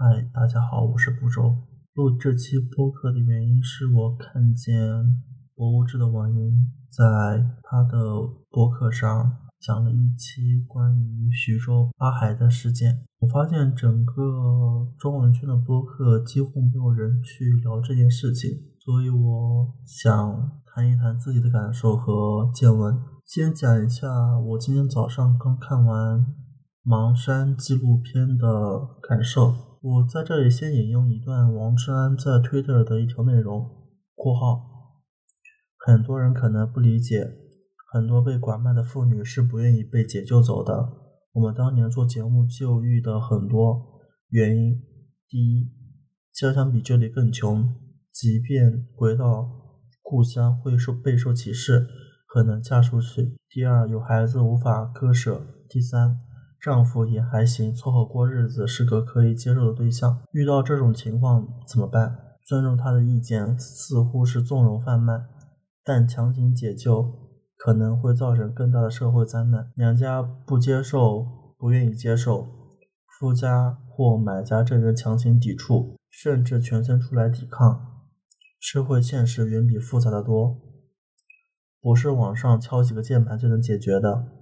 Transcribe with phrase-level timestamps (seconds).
[0.00, 1.56] 嗨，大家好，我是不周。
[1.94, 4.72] 录这期播客的原因是我看见
[5.56, 7.04] 博物志的网银在
[7.64, 7.98] 他的
[8.48, 13.04] 播客上讲了一期关于徐州八海的事件。
[13.18, 22.96] 我发现整个中文圈的播客几乎没有人去聊这件事情，所以我想谈一谈自己的感受和见闻。
[23.26, 26.24] 先讲一下我今天早上刚看完
[26.84, 28.46] 盲山纪录片的
[29.02, 29.66] 感受。
[29.90, 35.00] 我在这里先引用一段王志安在 Twitter 的一条内容（括号），
[35.86, 37.26] 很多人可能不理解，
[37.90, 40.92] 很多被拐卖的妇女是不愿意被解救走的。
[41.32, 44.82] 我们当年做节目就遇的很多原因：
[45.26, 45.70] 第一，
[46.34, 47.74] 家乡比这里更穷，
[48.12, 49.48] 即便回到
[50.02, 51.86] 故乡会受备受歧视，
[52.26, 56.20] 很难嫁出去；第二，有孩子无法割舍；第三。
[56.60, 60.20] 丈夫也还行，凑合过日子是个可以接受的对象。
[60.32, 62.18] 遇到这种情况怎么办？
[62.44, 65.26] 尊重他的意见似乎是纵容贩卖，
[65.84, 67.12] 但强行解救
[67.56, 69.70] 可能会造成更大的社会灾难。
[69.76, 71.26] 两家不接受，
[71.58, 72.48] 不愿意接受，
[73.06, 78.00] 夫家或买家这边强行抵触，甚至全身出来抵抗。
[78.58, 80.56] 社会现实远比复杂的多，
[81.80, 84.37] 不是网上敲几个键盘就能解决的。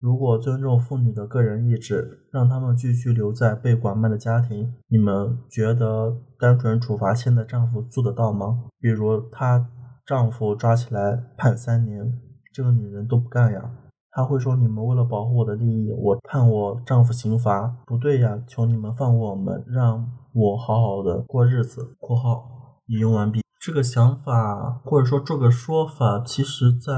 [0.00, 8.64] 如果尊重妇女的个人意志，让他们继续留在被拐卖的家庭，你们觉得单纯处罚现在丈夫做得到吗？
[8.78, 9.68] 比如她
[10.06, 12.20] 丈夫抓起来判三年，
[12.52, 13.70] 这个女人都不干呀。
[14.10, 18.42] 她会说：“你们为了保护我的利益，我判我丈夫刑罚，不对呀！
[18.46, 21.94] 求你们放过我们，让我好好的过日子。
[22.00, 26.92] ”（括号引用完毕）这个想法或者说这个说法，其实在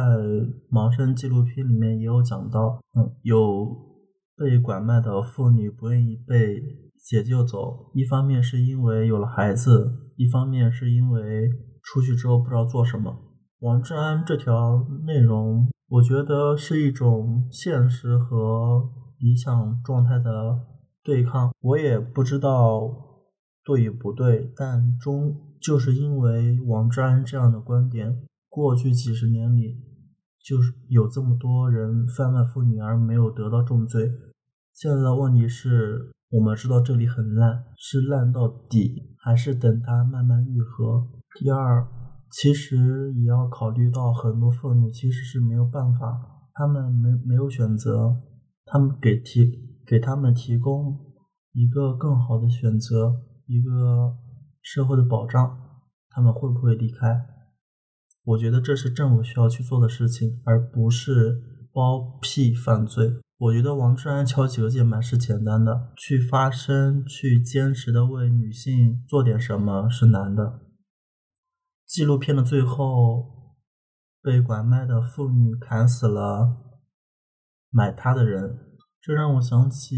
[0.70, 2.78] 盲山纪录片里面也有讲到。
[2.94, 3.66] 嗯，有
[4.36, 6.60] 被拐卖的妇女不愿意被
[7.02, 11.48] 解救走，一方面是因为有了孩子，一方面是因为
[11.82, 13.16] 出去之后不知道做什么。
[13.60, 18.82] 王志安这条内容，我觉得是一种现实和
[19.18, 20.58] 理想状态的
[21.02, 21.50] 对抗。
[21.60, 22.82] 我也不知道
[23.64, 25.49] 对与不对，但中。
[25.60, 29.76] 就是因为王志安这样的观点，过去几十年里，
[30.42, 34.10] 就是有这么多人贩卖妇女而没有得到重罪。
[34.72, 41.06] 现在的问题是，我们知道这里很烂，是烂到底，还是等它慢慢愈合？
[41.38, 41.86] 第二，
[42.30, 48.16] 其实也要考虑到很多妇女其实是没有办法，她们没没有选择，
[48.64, 49.44] 他们给提
[49.86, 50.98] 给他们提供
[51.52, 53.14] 一个更好的选择，
[53.46, 54.16] 一个。
[54.62, 55.58] 社会的保障，
[56.10, 57.26] 他们会不会离开？
[58.22, 61.40] 我觉得这是政府需要去做的事情，而不是
[61.72, 63.14] 包庇犯罪。
[63.38, 70.60] 我觉得王志安敲几个键盘是简单的，去发声、去坚持的为女性做点什么是难的。
[71.86, 73.56] 纪录片的最后，
[74.22, 76.76] 被拐卖的妇女砍死了
[77.70, 78.58] 买她的人，
[79.00, 79.96] 这让我想起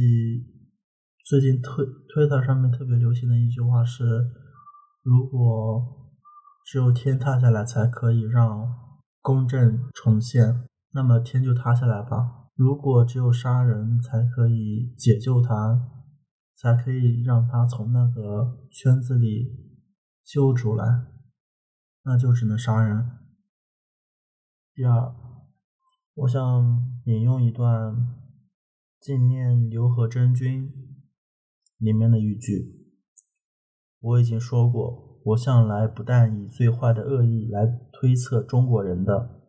[1.25, 1.85] 最近推
[2.15, 4.41] 推特上面特别流行的一句话是。
[5.03, 6.11] 如果
[6.65, 12.51] 只有天塌下来才可以让公正重现，那么天就塌下来吧。
[12.55, 15.91] 如果只有杀人才可以解救他，
[16.55, 19.77] 才可以让他从那个圈子里
[20.23, 21.07] 救出来，
[22.05, 23.19] 那就只能杀人。
[24.73, 25.13] 第二，
[26.15, 28.17] 我想引用一段
[29.01, 30.71] 纪念刘和珍君
[31.79, 32.82] 里面的一句。
[34.03, 39.41] 我已经说过，我向来不但以最坏的恶意来推测中国人的，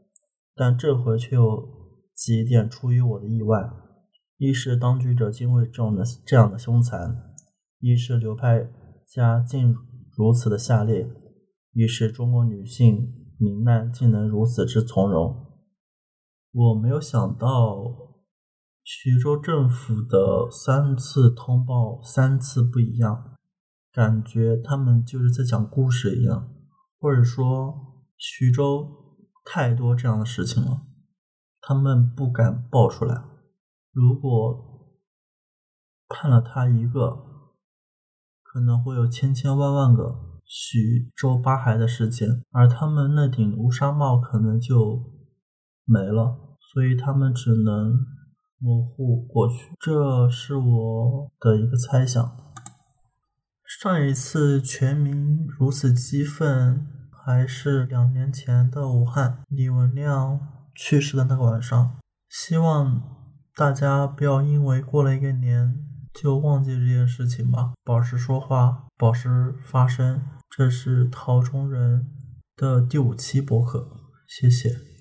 [0.56, 1.68] 但这回却有
[2.16, 3.68] 几点出于我的意外：
[4.38, 7.16] 一是当局者竟会这样的这样的凶残；
[7.80, 8.70] 一是流派
[9.08, 9.76] 家竟
[10.16, 11.08] 如此的下劣；
[11.74, 15.48] 一是中国女性民难竟能如此之从容。
[16.52, 17.92] 我没有想到，
[18.84, 23.33] 徐州政府的三次通报三次不一样。
[23.94, 26.50] 感觉他们就是在讲故事一样，
[27.00, 28.90] 或者说徐州
[29.46, 30.82] 太多这样的事情了，
[31.62, 33.24] 他们不敢爆出来。
[33.92, 34.90] 如果
[36.10, 37.24] 判了他一个，
[38.42, 45.04] 可能会有千千万万个徐州八海的事件，而他们那顶乌纱帽可能就
[45.86, 48.00] 没了，所以他们只能
[48.58, 49.72] 模糊过去。
[49.80, 52.53] 这是我的一个猜想。
[53.84, 60.40] 上一次全民如此激愤，还是两年前的武汉李文亮
[60.74, 61.98] 去世的那个晚上。
[62.30, 63.02] 希望
[63.54, 70.22] 大家不要因为过了一个年就忘记这件事情吧，保持说话，保持发声。
[70.50, 72.08] 这是陶中人
[72.56, 73.86] 的第五期博客，
[74.26, 74.93] 谢谢。